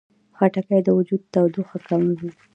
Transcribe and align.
خټکی 0.37 0.79
د 0.83 0.87
وجود 0.97 1.21
تودوخه 1.33 1.77
کموي. 1.87 2.29